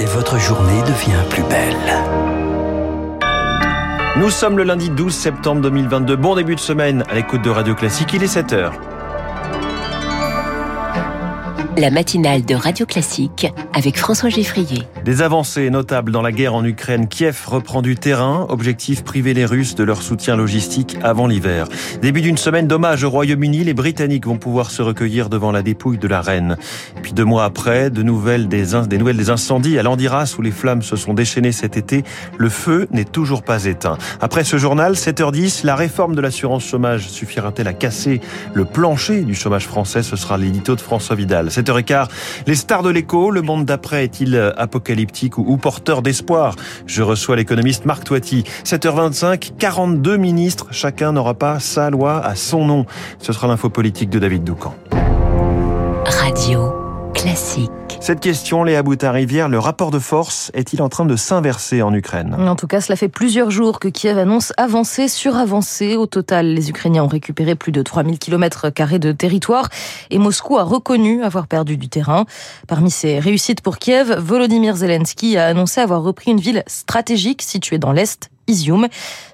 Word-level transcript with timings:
et 0.00 0.06
votre 0.06 0.38
journée 0.38 0.80
devient 0.82 1.22
plus 1.28 1.42
belle. 1.42 1.76
Nous 4.16 4.30
sommes 4.30 4.56
le 4.56 4.64
lundi 4.64 4.88
12 4.88 5.14
septembre 5.14 5.60
2022. 5.60 6.16
Bon 6.16 6.34
début 6.34 6.54
de 6.54 6.60
semaine 6.60 7.04
à 7.10 7.14
l'écoute 7.14 7.42
de 7.42 7.50
Radio 7.50 7.74
Classique. 7.74 8.12
Il 8.14 8.22
est 8.22 8.28
7 8.28 8.52
heures. 8.54 8.89
La 11.78 11.90
matinale 11.90 12.44
de 12.44 12.54
Radio 12.56 12.84
Classique 12.84 13.46
avec 13.72 13.96
François 13.96 14.28
Geffrier. 14.28 14.82
Des 15.04 15.22
avancées 15.22 15.70
notables 15.70 16.10
dans 16.10 16.20
la 16.20 16.32
guerre 16.32 16.54
en 16.54 16.64
Ukraine. 16.64 17.06
Kiev 17.06 17.44
reprend 17.46 17.80
du 17.80 17.94
terrain. 17.94 18.44
Objectif 18.48 19.04
priver 19.04 19.34
les 19.34 19.44
Russes 19.44 19.76
de 19.76 19.84
leur 19.84 20.02
soutien 20.02 20.34
logistique 20.34 20.98
avant 21.02 21.28
l'hiver. 21.28 21.68
Début 22.02 22.22
d'une 22.22 22.36
semaine 22.36 22.66
d'hommage 22.66 23.04
au 23.04 23.10
Royaume-Uni. 23.10 23.64
Les 23.64 23.72
Britanniques 23.72 24.26
vont 24.26 24.36
pouvoir 24.36 24.70
se 24.72 24.82
recueillir 24.82 25.30
devant 25.30 25.52
la 25.52 25.62
dépouille 25.62 25.98
de 25.98 26.08
la 26.08 26.20
reine. 26.20 26.56
Puis 27.02 27.12
deux 27.12 27.24
mois 27.24 27.44
après, 27.44 27.88
de 27.88 28.02
nouvelles 28.02 28.48
des, 28.48 28.66
des 28.88 28.98
nouvelles 28.98 29.16
des 29.16 29.30
incendies 29.30 29.78
à 29.78 29.82
Landiras 29.84 30.34
où 30.38 30.42
les 30.42 30.50
flammes 30.50 30.82
se 30.82 30.96
sont 30.96 31.14
déchaînées 31.14 31.52
cet 31.52 31.76
été. 31.76 32.02
Le 32.36 32.48
feu 32.48 32.88
n'est 32.90 33.04
toujours 33.04 33.42
pas 33.42 33.64
éteint. 33.64 33.96
Après 34.20 34.42
ce 34.42 34.58
journal, 34.58 34.94
7h10, 34.94 35.64
la 35.64 35.76
réforme 35.76 36.16
de 36.16 36.20
l'assurance 36.20 36.64
chômage 36.64 37.08
suffira-t-elle 37.08 37.68
à 37.68 37.74
casser 37.74 38.20
le 38.54 38.64
plancher 38.64 39.22
du 39.22 39.36
chômage 39.36 39.66
français? 39.66 40.02
Ce 40.02 40.16
sera 40.16 40.36
l'édito 40.36 40.74
de 40.74 40.80
François 40.80 41.14
Vidal. 41.14 41.50
7h15, 41.70 42.08
les 42.46 42.54
stars 42.54 42.82
de 42.82 42.90
l'écho. 42.90 43.30
Le 43.30 43.42
monde 43.42 43.64
d'après 43.64 44.04
est-il 44.04 44.52
apocalyptique 44.56 45.38
ou, 45.38 45.56
porteur 45.56 46.02
d'espoir? 46.02 46.56
Je 46.86 47.02
reçois 47.02 47.36
l'économiste 47.36 47.84
Marc 47.84 48.04
Toiti. 48.04 48.44
7h25, 48.64 49.52
42 49.58 50.16
ministres. 50.16 50.66
Chacun 50.70 51.12
n'aura 51.12 51.34
pas 51.34 51.60
sa 51.60 51.90
loi 51.90 52.24
à 52.24 52.34
son 52.34 52.64
nom. 52.64 52.86
Ce 53.18 53.32
sera 53.32 53.46
l'info 53.46 53.70
politique 53.70 54.10
de 54.10 54.18
David 54.18 54.44
Doucan. 54.44 54.74
Radio 56.06 56.72
classique. 57.14 57.70
Cette 58.02 58.20
question, 58.20 58.64
Léa 58.64 58.82
Boutard-Rivière, 58.82 59.50
le 59.50 59.58
rapport 59.58 59.90
de 59.90 59.98
force 59.98 60.50
est-il 60.54 60.80
en 60.80 60.88
train 60.88 61.04
de 61.04 61.16
s'inverser 61.16 61.82
en 61.82 61.92
Ukraine? 61.92 62.34
En 62.34 62.56
tout 62.56 62.66
cas, 62.66 62.80
cela 62.80 62.96
fait 62.96 63.10
plusieurs 63.10 63.50
jours 63.50 63.78
que 63.78 63.88
Kiev 63.88 64.16
annonce 64.16 64.54
avancer 64.56 65.06
sur 65.06 65.36
avancer. 65.36 65.96
Au 65.96 66.06
total, 66.06 66.46
les 66.46 66.70
Ukrainiens 66.70 67.04
ont 67.04 67.08
récupéré 67.08 67.56
plus 67.56 67.72
de 67.72 67.82
3000 67.82 68.18
km 68.18 68.70
de 68.98 69.12
territoire 69.12 69.68
et 70.08 70.16
Moscou 70.16 70.56
a 70.56 70.62
reconnu 70.62 71.22
avoir 71.22 71.46
perdu 71.46 71.76
du 71.76 71.90
terrain. 71.90 72.24
Parmi 72.66 72.90
ses 72.90 73.18
réussites 73.18 73.60
pour 73.60 73.76
Kiev, 73.76 74.18
Volodymyr 74.18 74.76
Zelensky 74.76 75.36
a 75.36 75.46
annoncé 75.46 75.82
avoir 75.82 76.02
repris 76.02 76.30
une 76.30 76.40
ville 76.40 76.64
stratégique 76.66 77.42
située 77.42 77.78
dans 77.78 77.92
l'Est 77.92 78.30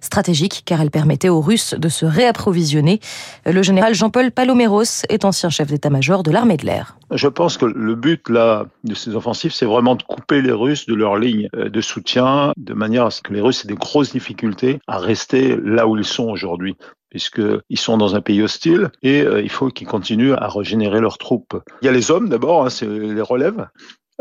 Stratégique 0.00 0.62
car 0.64 0.80
elle 0.80 0.90
permettait 0.90 1.28
aux 1.28 1.40
Russes 1.40 1.74
de 1.74 1.88
se 1.88 2.06
réapprovisionner. 2.06 3.00
Le 3.44 3.62
général 3.62 3.94
Jean-Paul 3.94 4.30
Paloméros 4.30 5.04
est 5.08 5.24
ancien 5.24 5.50
chef 5.50 5.68
d'état-major 5.68 6.22
de 6.22 6.30
l'armée 6.30 6.56
de 6.56 6.66
l'air. 6.66 6.96
Je 7.12 7.28
pense 7.28 7.56
que 7.56 7.66
le 7.66 7.94
but 7.94 8.28
là 8.28 8.66
de 8.84 8.94
ces 8.94 9.14
offensives, 9.14 9.52
c'est 9.52 9.66
vraiment 9.66 9.94
de 9.94 10.02
couper 10.02 10.42
les 10.42 10.52
Russes 10.52 10.86
de 10.86 10.94
leur 10.94 11.16
ligne 11.16 11.48
euh, 11.54 11.68
de 11.68 11.80
soutien, 11.80 12.52
de 12.56 12.74
manière 12.74 13.06
à 13.06 13.10
ce 13.10 13.22
que 13.22 13.32
les 13.32 13.40
Russes 13.40 13.64
aient 13.64 13.68
des 13.68 13.74
grosses 13.74 14.12
difficultés 14.12 14.80
à 14.86 14.98
rester 14.98 15.56
là 15.62 15.86
où 15.86 15.96
ils 15.96 16.04
sont 16.04 16.28
aujourd'hui 16.28 16.76
puisqu'ils 17.08 17.78
sont 17.78 17.96
dans 17.96 18.14
un 18.14 18.20
pays 18.20 18.42
hostile 18.42 18.90
et 19.02 19.22
euh, 19.22 19.40
il 19.40 19.48
faut 19.48 19.68
qu'ils 19.68 19.86
continuent 19.86 20.34
à 20.34 20.48
régénérer 20.48 21.00
leurs 21.00 21.18
troupes. 21.18 21.56
Il 21.80 21.86
y 21.86 21.88
a 21.88 21.92
les 21.92 22.10
hommes 22.10 22.28
d'abord, 22.28 22.66
hein, 22.66 22.70
c'est 22.70 22.86
les 22.86 23.22
relèves, 23.22 23.68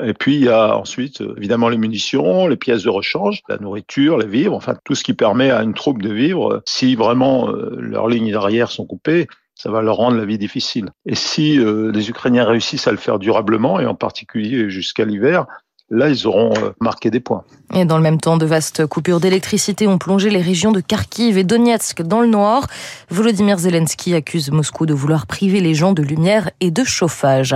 et 0.01 0.13
puis 0.13 0.35
il 0.35 0.43
y 0.43 0.49
a 0.49 0.77
ensuite 0.77 1.21
évidemment 1.37 1.69
les 1.69 1.77
munitions, 1.77 2.47
les 2.47 2.57
pièces 2.57 2.83
de 2.83 2.89
rechange, 2.89 3.41
la 3.47 3.57
nourriture, 3.57 4.17
les 4.17 4.27
vivres, 4.27 4.55
enfin 4.55 4.75
tout 4.83 4.95
ce 4.95 5.03
qui 5.03 5.13
permet 5.13 5.51
à 5.51 5.63
une 5.63 5.73
troupe 5.73 6.01
de 6.01 6.11
vivre. 6.11 6.61
Si 6.65 6.95
vraiment 6.95 7.49
euh, 7.49 7.77
leurs 7.79 8.07
lignes 8.07 8.31
d'arrière 8.31 8.71
sont 8.71 8.85
coupées, 8.85 9.27
ça 9.55 9.71
va 9.71 9.81
leur 9.81 9.95
rendre 9.95 10.17
la 10.17 10.25
vie 10.25 10.37
difficile. 10.37 10.89
Et 11.05 11.15
si 11.15 11.57
euh, 11.59 11.91
les 11.93 12.09
Ukrainiens 12.09 12.45
réussissent 12.45 12.87
à 12.87 12.91
le 12.91 12.97
faire 12.97 13.19
durablement, 13.19 13.79
et 13.79 13.85
en 13.85 13.95
particulier 13.95 14.69
jusqu'à 14.69 15.05
l'hiver, 15.05 15.45
là, 15.89 16.09
ils 16.09 16.27
auront 16.27 16.53
euh, 16.57 16.71
marqué 16.81 17.09
des 17.09 17.21
points. 17.21 17.43
Et 17.73 17.85
dans 17.85 17.97
le 17.97 18.03
même 18.03 18.19
temps, 18.19 18.37
de 18.37 18.45
vastes 18.45 18.85
coupures 18.85 19.21
d'électricité 19.21 19.87
ont 19.87 19.97
plongé 19.97 20.29
les 20.29 20.41
régions 20.41 20.73
de 20.73 20.81
Kharkiv 20.81 21.37
et 21.37 21.45
Donetsk 21.45 22.01
dans 22.01 22.21
le 22.21 22.27
noir. 22.27 22.67
Volodymyr 23.09 23.59
Zelensky 23.59 24.13
accuse 24.13 24.51
Moscou 24.51 24.85
de 24.85 24.93
vouloir 24.93 25.25
priver 25.25 25.61
les 25.61 25.73
gens 25.73 25.93
de 25.93 26.01
lumière 26.01 26.49
et 26.59 26.71
de 26.71 26.83
chauffage. 26.83 27.55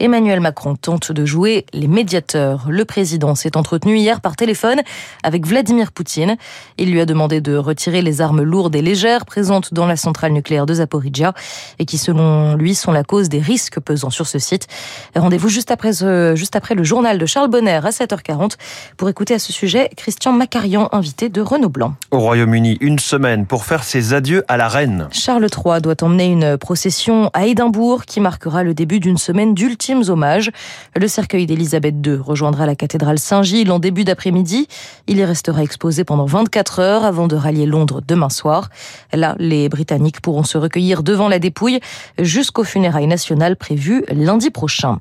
Emmanuel 0.00 0.38
Macron 0.38 0.76
tente 0.76 1.10
de 1.10 1.24
jouer 1.24 1.66
les 1.72 1.88
médiateurs. 1.88 2.66
Le 2.68 2.84
président 2.84 3.34
s'est 3.34 3.56
entretenu 3.56 3.96
hier 3.96 4.20
par 4.20 4.36
téléphone 4.36 4.80
avec 5.24 5.44
Vladimir 5.44 5.90
Poutine. 5.90 6.36
Il 6.76 6.92
lui 6.92 7.00
a 7.00 7.06
demandé 7.06 7.40
de 7.40 7.56
retirer 7.56 8.00
les 8.00 8.20
armes 8.20 8.42
lourdes 8.42 8.76
et 8.76 8.82
légères 8.82 9.26
présentes 9.26 9.74
dans 9.74 9.86
la 9.86 9.96
centrale 9.96 10.32
nucléaire 10.32 10.66
de 10.66 10.74
Zaporizhia 10.74 11.34
et 11.80 11.84
qui, 11.84 11.98
selon 11.98 12.54
lui, 12.54 12.76
sont 12.76 12.92
la 12.92 13.02
cause 13.02 13.28
des 13.28 13.40
risques 13.40 13.80
pesant 13.80 14.10
sur 14.10 14.28
ce 14.28 14.38
site. 14.38 14.68
Rendez-vous 15.16 15.48
juste 15.48 15.72
après, 15.72 15.92
juste 16.36 16.54
après 16.54 16.76
le 16.76 16.84
journal 16.84 17.18
de 17.18 17.26
Charles 17.26 17.50
Bonner 17.50 17.80
à 17.84 17.90
7h40 17.90 18.52
pour 18.96 19.08
écouter 19.08 19.34
à 19.34 19.40
ce 19.40 19.52
sujet 19.52 19.90
Christian 19.96 20.32
Macarian, 20.32 20.88
invité 20.92 21.28
de 21.28 21.40
Renaud 21.40 21.70
Blanc. 21.70 21.94
Au 22.12 22.20
Royaume-Uni, 22.20 22.78
une 22.80 23.00
semaine 23.00 23.46
pour 23.46 23.64
faire 23.64 23.82
ses 23.82 24.14
adieux 24.14 24.44
à 24.46 24.56
la 24.56 24.68
reine. 24.68 25.08
Charles 25.10 25.48
III 25.52 25.80
doit 25.80 26.04
emmener 26.04 26.26
une 26.26 26.56
procession 26.56 27.30
à 27.34 27.46
Édimbourg 27.46 28.04
qui 28.04 28.20
marquera 28.20 28.62
le 28.62 28.74
début 28.74 29.00
d'une 29.00 29.18
semaine 29.18 29.54
d'ultime 29.54 29.87
hommages. 30.08 30.50
Le 30.94 31.08
cercueil 31.08 31.46
d'Élisabeth 31.46 31.94
II 32.06 32.16
rejoindra 32.16 32.66
la 32.66 32.74
cathédrale 32.74 33.18
Saint-Gilles 33.18 33.70
en 33.70 33.78
début 33.78 34.04
d'après-midi. 34.04 34.68
Il 35.06 35.18
y 35.18 35.24
restera 35.24 35.62
exposé 35.62 36.04
pendant 36.04 36.26
24 36.26 36.80
heures 36.80 37.04
avant 37.04 37.26
de 37.26 37.36
rallier 37.36 37.66
Londres 37.66 38.00
demain 38.06 38.28
soir. 38.28 38.70
Là, 39.12 39.34
les 39.38 39.68
Britanniques 39.68 40.20
pourront 40.20 40.44
se 40.44 40.58
recueillir 40.58 41.02
devant 41.02 41.28
la 41.28 41.38
dépouille 41.38 41.80
jusqu'aux 42.18 42.64
funérailles 42.64 43.06
nationales 43.06 43.56
prévues 43.56 44.04
lundi 44.10 44.50
prochain. 44.50 45.00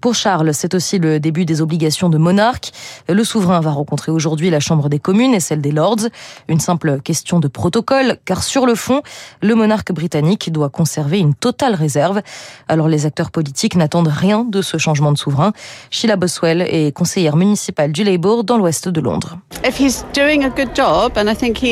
Pour 0.00 0.14
Charles, 0.14 0.54
c'est 0.54 0.74
aussi 0.74 0.98
le 0.98 1.18
début 1.18 1.44
des 1.44 1.60
obligations 1.60 2.08
de 2.08 2.18
monarque. 2.18 2.70
Le 3.08 3.24
souverain 3.24 3.60
va 3.60 3.72
rencontrer 3.72 4.12
aujourd'hui 4.12 4.48
la 4.48 4.60
Chambre 4.60 4.88
des 4.88 5.00
communes 5.00 5.34
et 5.34 5.40
celle 5.40 5.60
des 5.60 5.72
Lords. 5.72 6.08
Une 6.46 6.60
simple 6.60 7.00
question 7.00 7.40
de 7.40 7.48
protocole, 7.48 8.16
car 8.24 8.44
sur 8.44 8.64
le 8.64 8.76
fond, 8.76 9.02
le 9.42 9.56
monarque 9.56 9.90
britannique 9.92 10.52
doit 10.52 10.68
conserver 10.68 11.18
une 11.18 11.34
totale 11.34 11.74
réserve. 11.74 12.22
Alors 12.68 12.86
les 12.86 13.06
acteurs 13.06 13.32
politiques 13.32 13.74
n'attendent 13.74 14.08
rien 14.18 14.44
de 14.44 14.60
ce 14.60 14.76
changement 14.76 15.12
de 15.12 15.18
souverain. 15.18 15.52
Sheila 15.90 16.16
Boswell 16.16 16.62
est 16.62 16.92
conseillère 16.92 17.36
municipale 17.36 17.92
du 17.92 18.04
Labour 18.04 18.44
dans 18.44 18.58
l'ouest 18.58 18.88
de 18.88 19.00
Londres. 19.00 19.38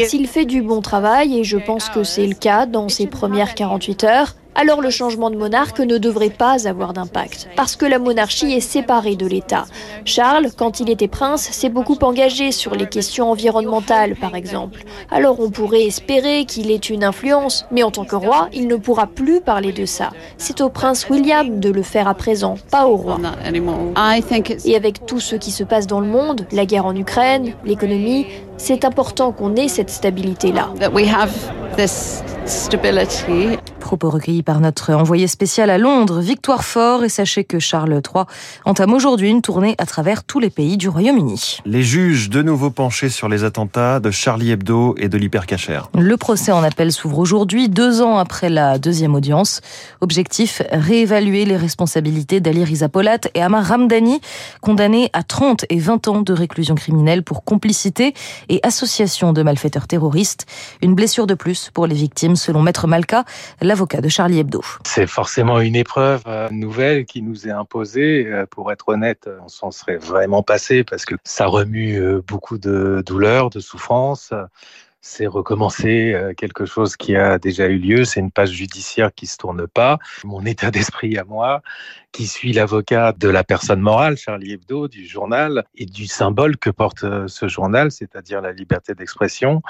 S'il 0.07 0.27
fait 0.27 0.45
du 0.45 0.63
bon 0.63 0.81
travail, 0.81 1.39
et 1.39 1.45
je 1.45 1.59
pense 1.59 1.89
que 1.89 2.05
c'est 2.05 2.27
le 2.27 2.35
cas 2.35 2.67
dans 2.67 2.89
ses 2.89 3.07
premières 3.07 3.55
48 3.55 4.05
heures, 4.05 4.35
alors 4.57 4.81
le 4.81 4.91
changement 4.91 5.31
de 5.31 5.37
monarque 5.37 5.81
ne 5.81 5.99
devrait 5.99 6.31
pas 6.31 6.67
avoir 6.67 6.93
d'impact, 6.93 7.49
parce 7.57 7.77
que 7.77 7.85
la 7.85 7.99
monarchie 7.99 8.53
est 8.53 8.61
séparée 8.61 9.17
de 9.17 9.27
l'État. 9.27 9.67
Charles, 10.05 10.49
quand 10.57 10.81
il 10.81 10.91
était 10.91 11.09
prince, 11.09 11.43
s'est 11.43 11.69
beaucoup 11.69 11.99
engagé 12.03 12.53
sur 12.53 12.75
les 12.75 12.87
questions 12.87 13.31
environnementales, 13.31 14.17
par 14.17 14.35
exemple. 14.35 14.83
Alors 15.11 15.41
on 15.41 15.51
pourrait 15.51 15.85
espérer 15.85 16.47
qu'il 16.47 16.71
ait 16.71 16.77
une 16.77 17.05
influence, 17.05 17.67
mais 17.71 17.83
en 17.83 17.91
tant 17.91 18.05
que 18.05 18.17
roi, 18.17 18.49
il 18.53 18.67
ne 18.67 18.77
pourra 18.77 19.07
plus 19.07 19.41
parler 19.41 19.73
de 19.73 19.85
ça. 19.85 20.11
C'est 20.39 20.61
au 20.61 20.71
prince 20.71 21.09
William 21.11 21.61
de 21.61 21.71
le 21.71 21.83
faire 21.83 22.09
à 22.09 22.15
présent, 22.15 22.57
pas 22.71 22.87
au 22.87 22.97
roi. 22.97 23.19
Et 24.65 24.77
avec 24.77 25.07
tout 25.07 25.21
ce 25.21 25.37
qui 25.37 25.51
se 25.51 25.65
passe 25.65 25.87
dans 25.87 26.01
le 26.01 26.09
monde, 26.09 26.47
la 26.53 26.65
guerre 26.67 26.87
en 26.87 26.97
Ukraine, 26.97 27.53
l'économie, 27.65 28.27
c'est 28.57 28.85
important 28.85 29.33
qu'on 29.33 29.55
ait 29.57 29.69
cette 29.69 29.91
stabilité-là. 29.91 30.71
Propos 33.87 34.11
recueillis 34.11 34.43
par 34.43 34.59
notre 34.59 34.93
envoyé 34.93 35.29
spécial 35.29 35.71
à 35.71 35.79
Londres, 35.79 36.19
Victoire 36.19 36.65
Fort, 36.65 37.05
et 37.05 37.09
sachez 37.09 37.45
que 37.45 37.61
Charles 37.61 37.93
III 37.93 38.25
entame 38.65 38.93
aujourd'hui 38.93 39.31
une 39.31 39.43
tournée 39.43 39.77
à 39.79 39.87
travers 39.87 40.25
tous 40.25 40.41
les 40.41 40.51
pays 40.51 40.77
du 40.77 40.89
Royaume-Uni. 40.89 41.59
Les 41.65 41.85
juges 41.85 42.29
de 42.29 42.43
nouveau 42.43 42.71
penchés 42.71 43.11
sur 43.11 43.29
les 43.29 43.45
attentats 43.45 44.01
de 44.01 44.11
Charlie 44.11 44.51
Hebdo 44.51 44.97
et 44.99 45.09
de 45.09 45.17
l'hypercachère. 45.17 45.89
Le 45.97 46.17
procès 46.17 46.51
en 46.51 46.65
appel 46.65 46.91
s'ouvre 46.91 47.21
aujourd'hui, 47.21 47.69
deux 47.69 48.03
ans 48.03 48.19
après 48.19 48.51
la 48.51 48.79
deuxième 48.79 49.15
audience. 49.15 49.61
Objectif, 50.01 50.63
réévaluer 50.73 51.45
les 51.45 51.57
responsabilités 51.57 52.41
d'Ali 52.41 52.65
Rizapolat 52.65 53.21
et 53.35 53.41
Amar 53.41 53.67
Ramdani, 53.67 54.21
condamnés 54.63 55.11
à 55.13 55.23
30 55.23 55.65
et 55.71 55.79
20 55.79 56.09
ans 56.09 56.23
de 56.23 56.33
réclusion 56.33 56.75
criminelle 56.75 57.23
pour 57.23 57.45
complicité 57.45 58.15
et 58.49 58.59
association 58.65 59.33
de 59.33 59.45
malfaiteurs 59.45 59.87
terroristes. 59.87 60.45
Une 60.83 60.97
blessure 60.97 61.29
de 61.29 61.35
plus 61.35 61.71
pour 61.73 61.87
les 61.87 61.95
victimes, 61.95 62.35
selon 62.35 62.63
Maître 62.63 62.89
Malka, 62.89 63.25
de 63.85 64.09
Charlie 64.09 64.39
Hebdo. 64.39 64.63
C'est 64.85 65.07
forcément 65.07 65.61
une 65.61 65.77
épreuve 65.77 66.23
euh, 66.27 66.49
nouvelle 66.51 67.05
qui 67.05 67.21
nous 67.21 67.47
est 67.47 67.51
imposée. 67.51 68.27
Euh, 68.27 68.47
pour 68.47 68.73
être 68.73 68.89
honnête, 68.89 69.29
on 69.45 69.49
s'en 69.49 69.71
serait 69.71 69.99
vraiment 69.99 70.43
passé 70.43 70.83
parce 70.83 71.05
que 71.05 71.15
ça 71.25 71.47
remue 71.47 72.01
euh, 72.01 72.23
beaucoup 72.27 72.57
de 72.59 73.03
douleurs, 73.05 73.51
de 73.51 73.61
souffrances 73.61 74.33
c'est 75.01 75.27
recommencer 75.27 76.13
euh, 76.13 76.35
quelque 76.35 76.67
chose 76.67 76.97
qui 76.97 77.17
a 77.17 77.39
déjà 77.39 77.67
eu 77.67 77.79
lieu, 77.79 78.05
c'est 78.05 78.21
une 78.21 78.31
page 78.31 78.51
judiciaire 78.51 79.15
qui 79.15 79.27
se 79.27 79.37
tourne 79.37 79.67
pas. 79.67 79.99
Mon 80.25 80.45
état 80.45 80.71
d'esprit 80.71 81.17
à 81.17 81.25
moi, 81.25 81.63
qui 82.13 82.27
suis 82.27 82.53
l'avocat 82.53 83.13
de 83.13 83.29
la 83.29 83.45
personne 83.45 83.81
morale, 83.81 84.17
Charlie 84.17 84.53
Hebdo, 84.53 84.89
du 84.89 85.07
journal, 85.07 85.65
et 85.75 85.87
du 85.87 86.07
symbole 86.07 86.57
que 86.57 86.71
porte 86.71 87.05
euh, 87.05 87.29
ce 87.29 87.47
journal, 87.47 87.91
c'est-à-dire 87.93 88.41
la 88.41 88.53
liberté 88.53 88.95
d'expression, 88.95 89.63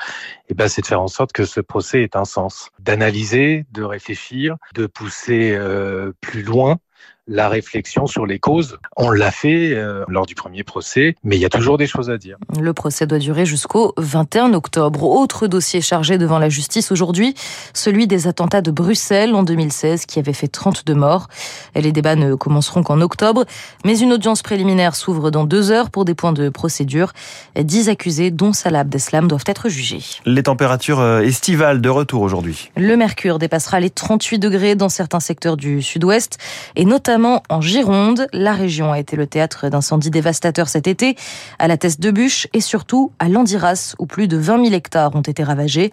et 0.48 0.50
eh 0.50 0.54
ben, 0.54 0.68
c'est 0.68 0.82
de 0.82 0.86
faire 0.86 1.02
en 1.02 1.08
sorte 1.08 1.32
que 1.32 1.44
ce 1.44 1.60
procès 1.60 2.02
ait 2.02 2.16
un 2.16 2.24
sens. 2.24 2.70
D'analyser, 2.78 3.66
de 3.72 3.82
réfléchir, 3.82 4.56
de 4.74 4.86
pousser 4.86 5.54
euh, 5.54 6.12
plus 6.20 6.42
loin 6.42 6.78
la 7.26 7.48
réflexion 7.48 8.06
sur 8.06 8.24
les 8.26 8.38
causes. 8.38 8.78
On 8.96 9.10
l'a 9.10 9.30
fait 9.30 9.72
euh, 9.74 10.04
lors 10.08 10.26
du 10.26 10.34
premier 10.34 10.62
procès, 10.62 11.16
mais 11.24 11.36
il 11.36 11.40
y 11.40 11.44
a 11.44 11.48
toujours 11.48 11.76
des 11.76 11.86
choses 11.86 12.08
à 12.08 12.18
dire. 12.18 12.36
Le 12.60 12.72
procès 12.72 13.06
doit 13.06 13.18
durer 13.18 13.46
jusqu'au 13.46 13.94
21 13.96 14.54
octobre. 14.54 15.02
Autre 15.02 15.46
dossier 15.48 15.80
chargé 15.80 16.18
devant 16.18 16.38
la 16.38 16.48
justice 16.48 16.92
aujourd'hui, 16.92 17.34
celui 17.74 18.06
des 18.06 18.28
attentats 18.28 18.60
de 18.60 18.70
Bruxelles 18.70 19.34
en 19.34 19.42
2016 19.42 20.06
qui 20.06 20.18
avait 20.18 20.32
fait 20.32 20.48
32 20.48 20.94
morts. 20.94 21.28
Les 21.74 21.92
débats 21.92 22.16
ne 22.16 22.34
commenceront 22.34 22.82
qu'en 22.82 23.00
octobre, 23.00 23.44
mais 23.84 23.98
une 23.98 24.12
audience 24.12 24.42
préliminaire 24.42 24.94
s'ouvre 24.94 25.30
dans 25.30 25.44
deux 25.44 25.70
heures 25.70 25.90
pour 25.90 26.04
des 26.04 26.14
points 26.14 26.32
de 26.32 26.48
procédure. 26.48 27.12
Dix 27.58 27.88
accusés, 27.88 28.30
dont 28.30 28.52
Salah 28.52 28.80
Abdeslam, 28.80 29.26
doivent 29.26 29.44
être 29.46 29.68
jugés. 29.68 30.02
Les 30.24 30.44
températures 30.44 31.00
euh, 31.00 31.20
estivales 31.20 31.80
de 31.80 31.88
retour 31.88 32.22
aujourd'hui. 32.22 32.70
Le 32.76 32.96
mercure 32.96 33.38
dépassera 33.38 33.80
les 33.80 33.90
38 33.90 34.38
degrés 34.38 34.76
dans 34.76 34.88
certains 34.88 35.20
secteurs 35.20 35.56
du 35.56 35.82
sud-ouest 35.82 36.38
et 36.76 36.84
notamment 36.84 37.15
en 37.24 37.60
Gironde. 37.60 38.26
La 38.32 38.52
région 38.52 38.92
a 38.92 38.98
été 38.98 39.16
le 39.16 39.26
théâtre 39.26 39.68
d'incendies 39.68 40.10
dévastateurs 40.10 40.68
cet 40.68 40.86
été, 40.86 41.16
à 41.58 41.68
la 41.68 41.76
Teste 41.76 42.00
de 42.00 42.10
Bûche 42.10 42.46
et 42.52 42.60
surtout 42.60 43.12
à 43.18 43.28
Landiras 43.28 43.94
où 43.98 44.06
plus 44.06 44.28
de 44.28 44.36
20 44.36 44.64
000 44.64 44.74
hectares 44.74 45.14
ont 45.14 45.22
été 45.22 45.42
ravagés. 45.42 45.92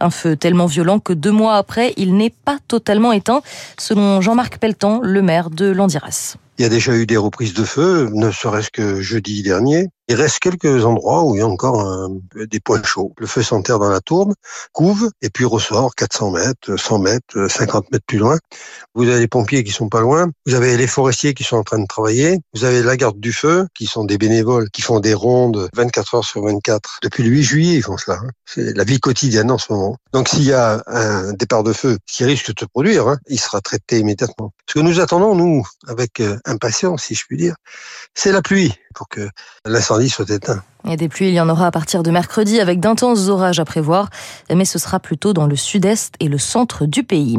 Un 0.00 0.10
feu 0.10 0.36
tellement 0.36 0.66
violent 0.66 0.98
que 0.98 1.12
deux 1.12 1.30
mois 1.30 1.56
après, 1.56 1.94
il 1.96 2.16
n'est 2.16 2.34
pas 2.44 2.58
totalement 2.66 3.12
éteint, 3.12 3.42
selon 3.78 4.20
Jean-Marc 4.20 4.58
Pelletan, 4.58 5.00
le 5.02 5.22
maire 5.22 5.50
de 5.50 5.66
Landiras. 5.66 6.36
Il 6.58 6.62
y 6.62 6.66
a 6.66 6.68
déjà 6.68 6.94
eu 6.94 7.06
des 7.06 7.16
reprises 7.16 7.54
de 7.54 7.64
feu, 7.64 8.10
ne 8.12 8.30
serait-ce 8.30 8.70
que 8.70 9.00
jeudi 9.00 9.42
dernier. 9.42 9.88
Il 10.08 10.16
reste 10.16 10.38
quelques 10.38 10.84
endroits 10.84 11.24
où 11.24 11.34
il 11.34 11.38
y 11.38 11.42
a 11.42 11.46
encore 11.46 12.10
des 12.34 12.60
points 12.60 12.82
chauds. 12.82 13.14
Le 13.18 13.26
feu 13.26 13.42
s'enterre 13.42 13.78
dans 13.78 13.88
la 13.88 14.00
tourbe, 14.00 14.34
couve, 14.72 15.10
et 15.22 15.30
puis 15.30 15.44
ressort 15.44 15.94
400 15.94 16.30
mètres, 16.32 16.76
100 16.76 16.98
mètres, 16.98 17.48
50 17.48 17.90
mètres 17.90 18.04
plus 18.06 18.18
loin. 18.18 18.38
Vous 18.94 19.08
avez 19.08 19.20
les 19.20 19.28
pompiers 19.28 19.64
qui 19.64 19.72
sont 19.72 19.88
pas 19.88 20.00
loin. 20.00 20.30
Vous 20.46 20.54
avez 20.54 20.76
les 20.76 20.86
forestiers 20.86 21.32
qui 21.32 21.42
sont 21.42 21.56
en 21.56 21.62
train 21.62 21.78
de 21.78 21.86
travailler. 21.86 22.38
Vous 22.54 22.64
avez 22.64 22.82
la 22.82 22.96
garde 22.96 23.18
du 23.18 23.32
feu, 23.32 23.66
qui 23.74 23.86
sont 23.86 24.04
des 24.04 24.18
bénévoles, 24.18 24.70
qui 24.70 24.82
font 24.82 25.00
des 25.00 25.14
rondes 25.14 25.68
24 25.74 26.16
heures 26.16 26.24
sur 26.24 26.42
24. 26.44 26.98
Depuis 27.02 27.22
le 27.22 27.30
8 27.30 27.42
juillet, 27.42 27.74
ils 27.76 27.82
font 27.82 27.96
cela. 27.96 28.18
Hein. 28.22 28.28
C'est 28.44 28.76
la 28.76 28.84
vie 28.84 29.00
quotidienne 29.00 29.50
en 29.50 29.58
ce 29.58 29.72
moment. 29.72 29.96
Donc 30.12 30.28
s'il 30.28 30.44
y 30.44 30.52
a 30.52 30.82
un 30.86 31.32
départ 31.32 31.62
de 31.62 31.72
feu 31.72 31.98
qui 32.06 32.24
risque 32.24 32.54
de 32.54 32.60
se 32.60 32.66
produire, 32.66 33.08
hein, 33.08 33.18
il 33.26 33.40
sera 33.40 33.60
traité 33.60 33.98
immédiatement. 33.98 34.52
Ce 34.68 34.74
que 34.74 34.80
nous 34.80 35.00
attendons, 35.00 35.34
nous, 35.34 35.64
avec 35.86 36.20
euh, 36.20 36.38
impatience, 36.44 37.04
si 37.04 37.14
je 37.14 37.24
puis 37.26 37.36
dire, 37.36 37.54
c'est 38.14 38.32
la 38.32 38.42
pluie 38.42 38.74
pour 38.94 39.08
que 39.08 39.28
l'incendie 39.64 39.93
soit 40.10 40.30
éteint. 40.30 40.62
Et 40.88 40.96
des 40.96 41.08
pluies, 41.08 41.28
il 41.28 41.34
y 41.34 41.40
en 41.40 41.48
aura 41.48 41.66
à 41.66 41.70
partir 41.70 42.02
de 42.02 42.10
mercredi 42.10 42.60
avec 42.60 42.78
d'intenses 42.78 43.28
orages 43.28 43.58
à 43.58 43.64
prévoir, 43.64 44.10
mais 44.54 44.66
ce 44.66 44.78
sera 44.78 45.00
plutôt 45.00 45.32
dans 45.32 45.46
le 45.46 45.56
sud-est 45.56 46.14
et 46.20 46.28
le 46.28 46.38
centre 46.38 46.84
du 46.84 47.04
pays. 47.04 47.38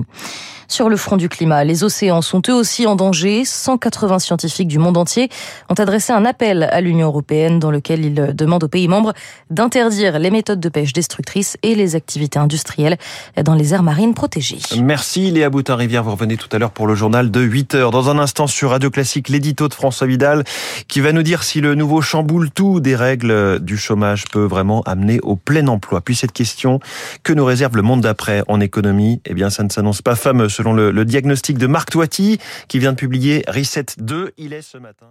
Sur 0.67 0.89
le 0.89 0.97
front 0.97 1.15
du 1.15 1.29
climat, 1.29 1.63
les 1.63 1.83
océans 1.83 2.23
sont 2.23 2.41
eux 2.49 2.53
aussi 2.53 2.87
en 2.87 2.95
danger. 2.95 3.45
180 3.45 4.19
scientifiques 4.19 4.67
du 4.67 4.79
monde 4.79 4.97
entier 4.97 5.29
ont 5.69 5.75
adressé 5.75 6.11
un 6.11 6.25
appel 6.25 6.63
à 6.63 6.81
l'Union 6.81 7.07
européenne 7.07 7.59
dans 7.59 7.69
lequel 7.69 8.03
ils 8.03 8.35
demandent 8.35 8.63
aux 8.63 8.67
pays 8.67 8.87
membres 8.87 9.13
d'interdire 9.51 10.17
les 10.17 10.31
méthodes 10.31 10.59
de 10.59 10.69
pêche 10.69 10.93
destructrices 10.93 11.57
et 11.61 11.75
les 11.75 11.95
activités 11.95 12.39
industrielles 12.39 12.97
dans 13.43 13.53
les 13.53 13.73
aires 13.75 13.83
marines 13.83 14.15
protégées. 14.15 14.57
Merci 14.81 15.29
Léa 15.29 15.49
Boutin-Rivière. 15.49 16.03
Vous 16.03 16.11
revenez 16.11 16.37
tout 16.37 16.49
à 16.51 16.57
l'heure 16.57 16.71
pour 16.71 16.87
le 16.87 16.95
journal 16.95 17.29
de 17.29 17.41
8 17.41 17.75
heures. 17.75 17.91
Dans 17.91 18.09
un 18.09 18.17
instant 18.17 18.47
sur 18.47 18.71
Radio 18.71 18.89
Classique, 18.89 19.29
l'édito 19.29 19.67
de 19.67 19.73
François 19.73 20.07
Vidal 20.07 20.43
qui 20.87 20.99
va 20.99 21.11
nous 21.11 21.23
dire 21.23 21.43
si 21.43 21.61
le 21.61 21.75
nouveau 21.75 22.01
chamboule 22.01 22.49
tout 22.49 22.79
des 22.79 22.95
règles 22.95 23.34
du 23.59 23.77
chômage 23.77 24.25
peut 24.25 24.45
vraiment 24.45 24.81
amener 24.83 25.19
au 25.21 25.35
plein 25.35 25.67
emploi. 25.67 26.01
Puis 26.01 26.15
cette 26.15 26.33
question, 26.33 26.79
que 27.23 27.33
nous 27.33 27.45
réserve 27.45 27.75
le 27.75 27.81
monde 27.81 28.01
d'après 28.01 28.43
en 28.47 28.59
économie? 28.59 29.21
Eh 29.25 29.33
bien, 29.33 29.49
ça 29.49 29.63
ne 29.63 29.69
s'annonce 29.69 30.01
pas 30.01 30.15
fameux 30.15 30.49
selon 30.49 30.73
le, 30.73 30.91
le 30.91 31.05
diagnostic 31.05 31.57
de 31.57 31.67
Marc 31.67 31.91
Toiti 31.91 32.39
qui 32.67 32.79
vient 32.79 32.91
de 32.91 32.97
publier 32.97 33.43
Reset 33.47 33.85
2. 33.97 34.33
Il 34.37 34.53
est 34.53 34.61
ce 34.61 34.77
matin. 34.77 35.07